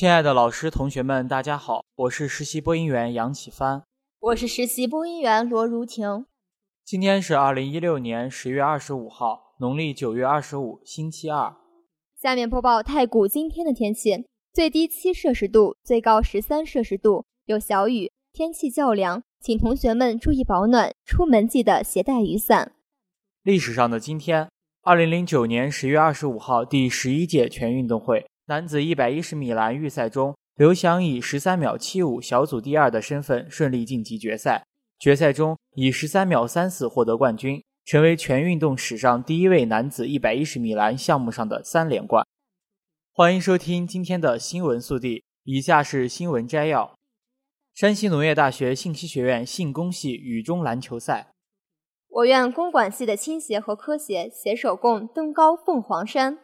[0.00, 3.82] 亲爱的老师、同学们，大家好，我是实习播音员杨启帆，
[4.18, 6.24] 我是实习播音员罗如婷。
[6.82, 11.54] 今天是二零一六年十月二十五号，农历九月二十五，星期二。
[12.18, 14.24] 下面播报太谷今天的天气：
[14.54, 22.72] 最低七摄氏度，最高十三摄氏度，有小雨，天气较凉，请同学们注意保暖，出门记得携带雨伞。
[23.42, 24.48] 历史上的今天，
[24.80, 28.29] 二零零九年十月二十五号，第十一届全运动会。
[28.50, 34.64] 男子一百一十米栏预赛中，刘翔以十三秒七五小组第二的身份顺利晋级决赛。
[34.98, 42.26] 决赛中以十三秒三四获得冠军，成为全运动史上第一位男子一百一十米栏项目上的三连冠。
[43.12, 46.92] 欢迎收听今天的新闻速递，以下是新闻摘要：
[47.72, 51.28] 山西农业大学信息学院信工系雨中篮球赛，
[52.08, 56.40] 我院公管系的青协和科协携手共登高凤凰山。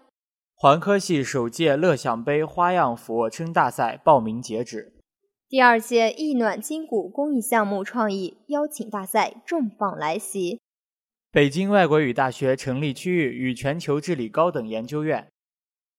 [0.66, 4.94] 环科系首届乐享杯花样俯卧撑大赛报名截止。
[5.48, 10.60] 第二届易暖筋骨公益项目创意邀请大赛重磅来袭。
[11.30, 15.28] 北京外国语大学成立区域与全球治理高等研究院。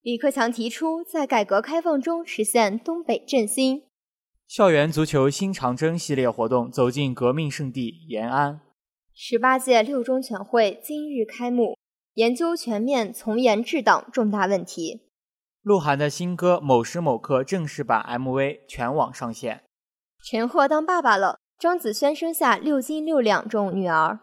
[0.02, 3.84] 李克强提出在改革开放中实现东北振兴。
[4.46, 8.60] 校园足球新长征系列活动走进革命圣地延安。
[9.14, 11.77] 十八届六中全会今日开幕。
[12.18, 15.02] 研究全面从严治党重大问题。
[15.62, 19.62] 鹿晗的新歌《某时某刻》正式版 MV 全网上线。
[20.24, 24.18] 陈赫当爸爸了，张子萱生下六斤六两重女儿。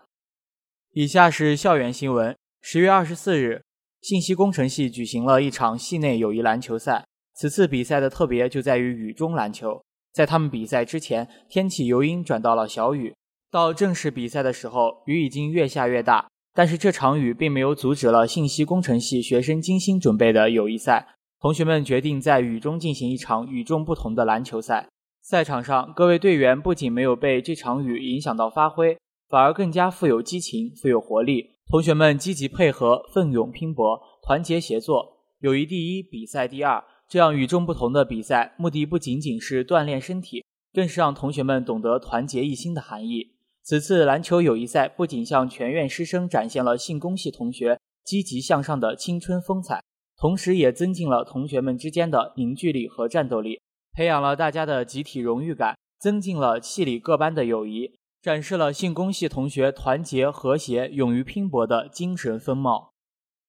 [0.92, 3.64] 以下是校园新闻：十月二十四日，
[4.02, 7.06] 信息工程系举行了一场系内友谊篮球赛。
[7.34, 9.82] 此次比赛的特别就在于雨中篮球。
[10.12, 13.16] 在他们比赛之前，天气由阴转到了小雨。
[13.50, 16.28] 到正式比赛的时候，雨已经越下越大。
[16.56, 21.06] 但是这场雨并没有阻止了信息工程系学生精心准备的友谊赛。
[21.42, 24.88] 同学们决定在雨中进行一场与众不同的篮球赛。
[25.22, 31.52] 赛场上，各位队员不仅没有被这场雨影响到发挥，反而更加富有激情、富有活力。
[31.70, 36.84] 同学们积极配合、奋勇拼搏、团结协作，友谊第一，比赛第二。
[37.10, 40.44] 这样与众不同的比赛，目的不仅仅是锻炼身体，
[40.74, 43.35] 更是让同学们懂得团结一心的含义。
[43.66, 49.84] 此次篮球友谊赛不仅向全院师生展现了信工系同学积极向上的青春风采，
[50.16, 53.60] 同时也增进了同学们之间的凝聚力和战斗力，
[53.92, 62.92] 培养了大家的集体荣誉感，增进了系里各班的友谊，展示了信工系同学团结和谐、勇于拼搏的精神风貌。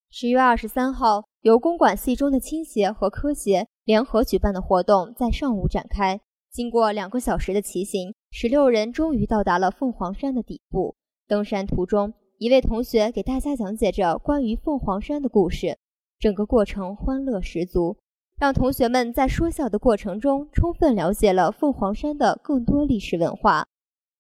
[0.08, 6.22] 十月二十三号，由公管系中的青协和科协联合举办的活动在上午展开。
[6.56, 10.96] 经过两个小时的骑行，十六人终于到达了凤凰山的底部。
[11.28, 15.76] 登山途中，一位同学给大家讲解着关于凤凰山的故事，
[16.18, 17.98] 整个过程欢乐十足，
[18.38, 23.66] 让同学们在说笑的过程中充分了解了凤凰山的更多历史文化。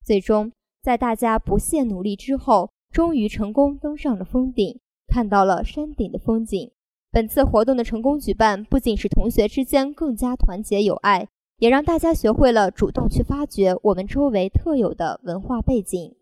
[0.04, 6.70] 最终，在大家不懈努力之后，终于成功登上了峰顶，看到了山顶的风景。
[7.10, 11.26] 本次活动的成功举办，不仅是同学之间更加团结友爱。
[11.58, 16.14] 也让大家学会了主动去发掘我们周围特有的文化背景。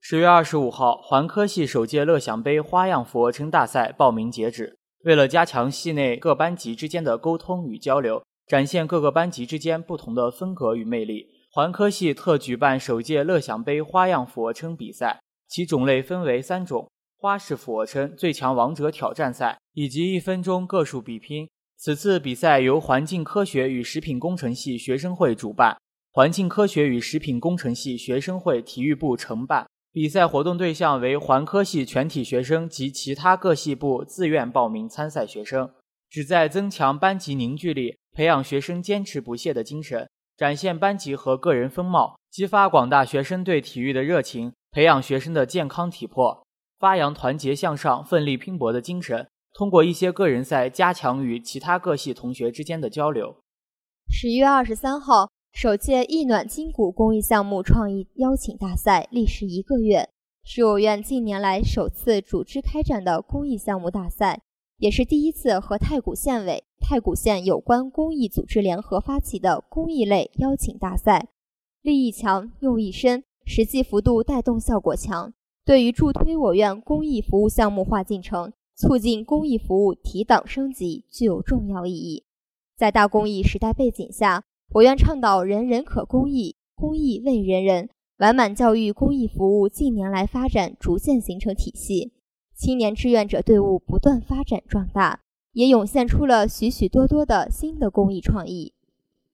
[0.00, 4.76] 十月二十五号，环科系首届乐享杯花样俯卧撑大赛报名截止。
[5.04, 15.20] 为了加强系内各班级之间的沟通与交流，展现各个班级之间不同的风格与魅力，环科系特举办首届乐享杯花样俯卧撑比赛。
[15.46, 21.48] 其种类分为三种：花式俯卧撑、最强王者挑战赛以及一分钟个数比拼。
[21.84, 25.76] 此次比赛由环境科学与食品工程系学生会主办，
[26.12, 29.66] 环境科学与食品工程系学生会体育部承办。
[29.92, 35.70] 比赛活动对象为环科系全体学生及其他各系部自愿报名参赛学生，
[36.08, 40.08] 旨在增强班级凝聚力，培养学生坚持不懈的精神，
[40.38, 46.46] 展现班级和个人风貌，激发广大学生对体育的热情，培养学生的健康体魄，
[46.78, 49.28] 发扬团结向上、奋力拼搏的精神。
[49.54, 53.36] 通过一些个人赛加强与其他各系同学之间的交流。
[54.10, 60.10] 十月二十三号，首届易暖筋骨公益项目创意邀请大赛历时一个月，
[60.44, 64.42] 是我院近年来首次组织开展的公益项目大赛，
[64.78, 71.28] 也是第一次和太谷县委、太谷县有关公益组织联合发起的公益类邀请大赛，
[71.80, 75.32] 立意强、用意深，实际幅度带动效果强，
[75.64, 82.24] 对于助推我院公益服务项目化进程、促进公益服务提档升级具有重要意义。
[82.76, 87.88] 在大公益时代背景下，我院倡导人人可公益，公益为人人，
[88.18, 92.12] 完满教育公益服务近年来发展逐渐形成体系。
[92.56, 95.20] 青年志愿者队伍不断发展壮大，
[95.52, 98.72] 也涌现出了许许多多的新的公益创意。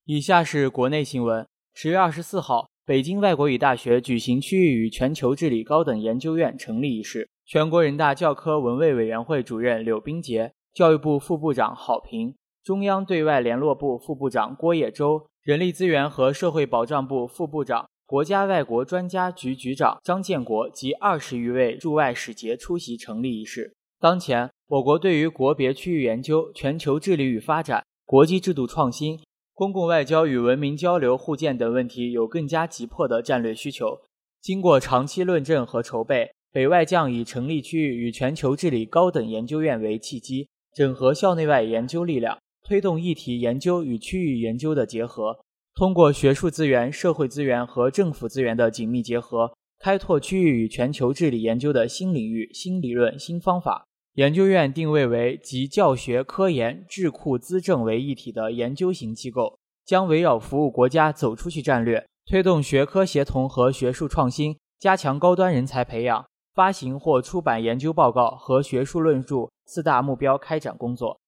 [0.06, 12.34] 以下是国内新闻：十月二十四号，北京外国语大学举行区域与全球治理高等研究院成立仪式，全国人大教科文卫委员会主任柳冰杰、教育部副部长郝平、
[12.64, 17.86] 中央对外联络部副部长郭叶洲、人力资源和社会保障部副部长。
[18.06, 23.72] 国家外国专家局局长张建国及二十余位驻外使节出席成立仪式。
[24.00, 29.20] 当前，我国对于国别区域研究、全球治理与发展、国际制度创新、
[29.60, 34.00] 公共外交与文明交流互鉴等问题有更加急迫的战略需求。
[34.40, 45.38] 经过长期论证和筹备，北外将以成立区域与全球治理高等研究院为契机，整合校内外研究力量，推动议题研究与区域研究的结合。
[45.74, 53.86] 通过学术资源、社会资源和政府资源的紧密结合，开拓区域与全球治理研究的新领域、新理论、新方法。
[54.14, 71.20] 研究院定位为集教学、科研、智库、资政为一体的研究型机构，将围绕服务国家、走出去战略，推动学科协同和学术创新，加强高端人才培养，发行或出版研究报告和学术论著四大目标开展工作。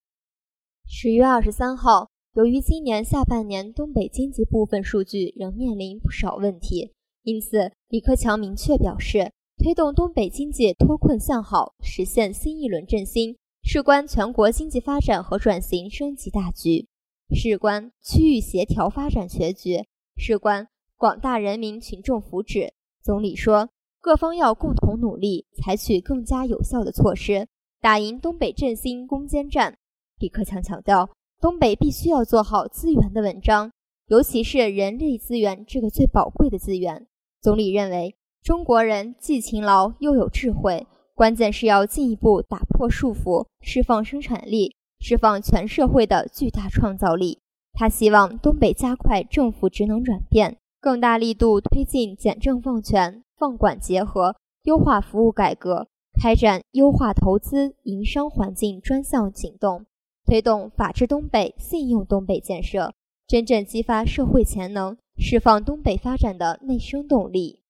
[0.88, 2.08] 十月二十三号。
[2.34, 6.90] 由于今年下半年东北经济部分数据仍面临不少问题，
[7.24, 9.30] 因此李克强明确表示，
[9.62, 16.88] 推动东北经济脱困向好，实现新一轮振兴，事关全国经济发展和转型升级大局，
[17.32, 19.86] 事关区域协调发展全局，
[20.16, 20.66] 事关
[20.96, 22.72] 广大人民群众福祉。
[23.04, 23.68] 总理说，
[24.00, 27.46] 各方要共同努力，采取更加有效的措施，
[27.80, 29.78] 打赢东北振兴攻坚战。
[30.18, 31.08] 李克强强调。
[31.40, 33.72] 东北必须要做好资源的文章，
[34.06, 37.08] 尤其是人力资源这个最宝贵的资源。
[37.40, 40.84] 总理认为，中国人既勤劳又有智慧，
[41.14, 47.38] 关键是要进一步打破束缚，释放生产力，释放全社会的巨大创造力。
[47.72, 54.34] 他希望东北加快政府职能转变，更大力度推进简政放权、放管结合，
[54.64, 55.86] 优化服务改革，
[56.20, 59.86] 开展优化投资营商环境专项行动。
[60.26, 62.92] 推动法治东北、信用东北建设，
[63.28, 67.61] 真正激发社会潜能，释放东北发展的内生动力。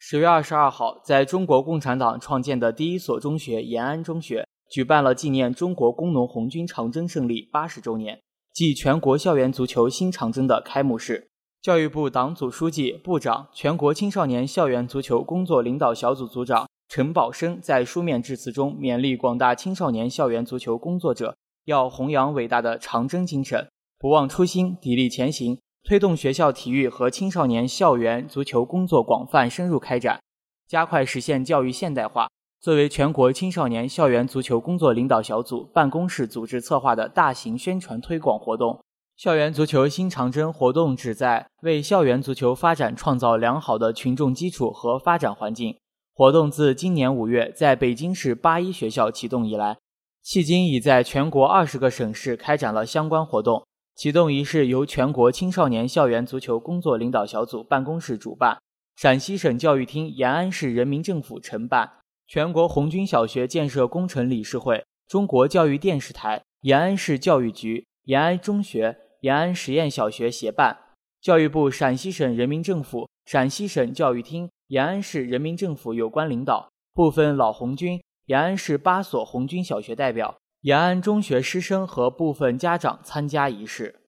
[0.00, 8.20] 十月二十二号，在中国共产党创建的第一所中学延安中学，举办了纪念中国工农红军长征胜利八十周年
[8.54, 11.28] 暨全国校园足球新长征的开幕式。
[11.60, 21.36] 教育部党组书记、部长、全国青少年校园足球工作领导小组组长陈宝生在书面致辞中勉励广大青少年校园足球工作者。
[21.64, 23.68] 要弘扬伟大的长征精神，
[23.98, 30.20] 不忘初心，砥砺前行，推动学校体育和青少年校园足球工作广泛深入开展，
[30.68, 32.28] 加快实现教育现代化。
[32.60, 38.78] 作为全国青少年校园足球工作领导小组办公室组织策划的大型宣传推广活动——
[39.16, 45.74] 校园足球新长征活动，旨在为校园足球发展创造良好的群众基础和发展环境。
[46.12, 49.78] 活动自今年五月在北京市八一学校启动以来。
[50.22, 53.64] 迄今已在全国二十个省市开展了相关活动。
[53.98, 58.56] 启动仪式由全国青少年校园足球工作领导小组办公室主办，
[58.94, 61.90] 陕西省教育厅、延安市人民政府承办，
[62.28, 70.78] 全国红军小学建设工程理事会、中国教育电视台、延安市教育局、延安中学、延安实验小学协办，
[71.20, 78.00] 教育部、陕西省人民政府、陕西省教育厅、延安市人民政府有关领导、部分老红军。
[78.26, 84.00] 延安市八所红军小学代表、延安中学师生和部分家长参加仪式。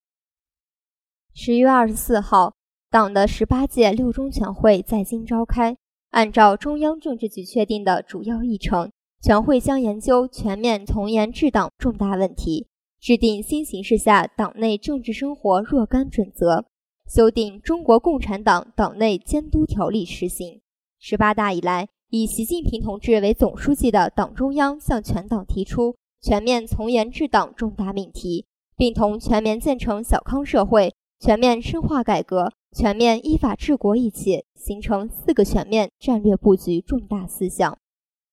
[1.33, 2.55] 十月二十四号，
[2.91, 5.77] 党的十八届六中全会在京召开。
[6.11, 8.91] 按照中央政治局确定的主要议程，
[9.23, 12.67] 全会将研究全面从严治党重大问题，
[12.99, 16.65] 制定新形势下党内政治生活若干准则，
[17.07, 20.61] 修订《中国共产党党内监督条例》实行。
[20.99, 21.89] 十八大以来。
[22.13, 28.47] 以习近平同志为总书记的党中央向全党提出全面从严治党重大命题，
[28.77, 37.79] 并同全面建成小康社会、全面深化改革、全面依法治国一起，形成四个全面战略布局重大思想。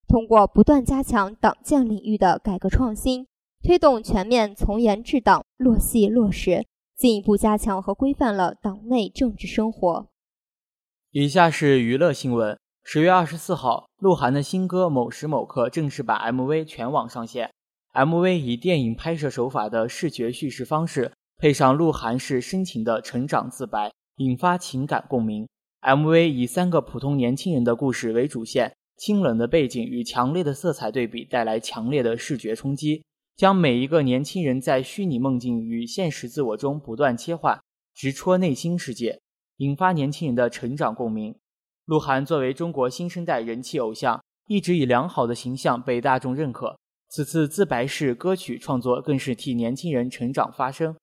[0.07, 3.25] 通过不断加强党建领域的改革创新，
[3.63, 6.65] 推动全面从严治党、落细落实，
[6.95, 10.07] 进一步加强和规范了党内政治生活。
[11.11, 17.49] 以下是娱乐新闻：十月二十四号，鹿晗的新歌《某时某刻》正式版 MV 全网上线。
[17.97, 25.47] MV 以电影拍摄手法的视觉叙事方式，配上鹿晗式深情的成长自白，引发情感共鸣。
[25.81, 33.03] MV 以三个普通年轻人的故事为主线，清冷的背景与强烈的色彩对比，带来强烈的视觉冲击，
[33.35, 37.59] 将每一个年轻人在虚拟梦境与现实自我中不断切换，
[37.95, 39.19] 直戳内心世界，
[39.57, 41.33] 引发年轻人的成长共鸣。
[41.85, 46.77] 鹿晗作为中国新生代人气偶像，一直以良好的形象被大众认可。
[47.09, 50.95] 此次自白式歌曲创作更是替年轻人成长发声。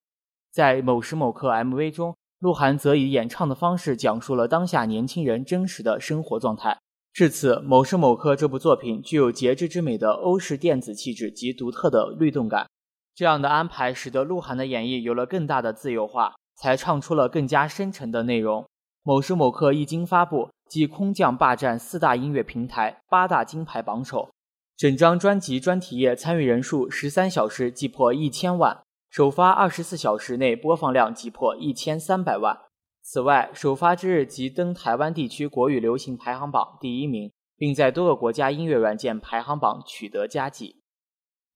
[0.53, 6.79] 在某时某刻 MV 中，鹿晗则以演唱的方式讲述了当下年轻人真实的生活状态。
[7.13, 12.67] 至此，《某时某刻》这部作品具有节制之美的欧式电子气质及独特的律动感。
[13.15, 18.63] 这样的安排使得鹿晗的演绎有了更大的自由化，才唱出了更加深沉的内容。
[19.05, 24.29] 《某时某刻》一经发布，即空降霸占四大音乐平台、八大金牌榜首。
[24.77, 32.59] 整张专辑专题页参与人数十三小时即破一千万，首发二十四小时内播放量即破一千三百万。
[33.01, 40.81] 此外，首发之日即登台湾地区国语流行排行榜第一名，并在多个国家音乐软件排行榜取得佳绩。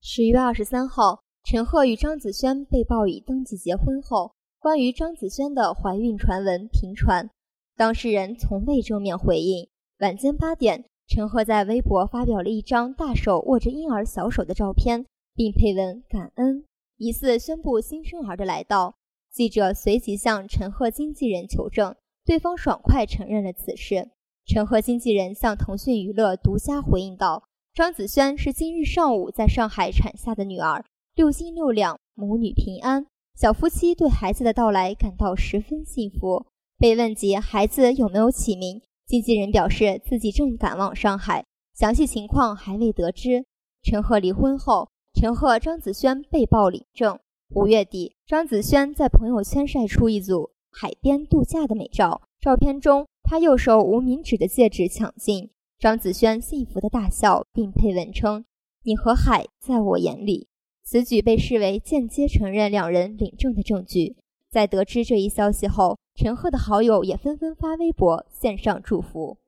[0.00, 7.28] 十月二十三号，陈赫与张子萱被曝已登记结婚后，关于张子萱的怀孕传闻频传，
[7.76, 9.68] 当事人从未正面回应。
[9.98, 10.84] 晚间八点。
[11.08, 16.66] 陈赫在微博发表了一张大手握着婴儿小手的照片，并配文感恩，
[16.98, 18.94] 疑似宣布新生儿的来到。
[19.32, 21.96] 记者随即向陈赫经纪人求证，
[22.26, 24.10] 对方爽快承认了此事。
[24.44, 30.84] 陈赫经纪人向腾讯娱乐独家回应道：“张子萱是今日上午在上海产下的女儿，
[31.14, 36.44] 六斤六两，母女平安，小夫妻对孩子的到来感到十分幸福。”
[36.78, 38.80] 被问及孩子有没有起名？
[39.08, 43.46] 经纪人表示，自己正赶往上海，详细情况还未得知。
[43.82, 47.18] 陈赫离婚后，陈赫、张子萱被曝领证。
[47.54, 55.48] 五月底，张子萱在朋友圈晒出一组海边度假的美照，照片中她右手无名指的戒指抢镜，
[55.78, 58.44] 张子萱幸福的大笑，并配文称
[58.84, 60.48] ：“你和海在我眼里。”
[60.84, 64.16] 此举被视为间接承认两人领证的证据。
[64.50, 69.38] 在得知这一消息后，陈赫的好友也纷纷发微博献上祝福。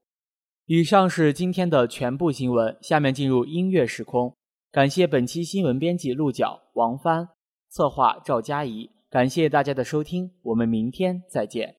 [0.66, 4.36] 以上是今天的全部新闻，下面进入音乐时空。
[4.70, 7.30] 感谢本期新闻编辑鹿角、王帆，
[7.68, 8.88] 策划赵佳怡。
[9.10, 11.74] 感谢大家的收听，我们明天再见。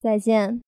[0.00, 0.62] 再见。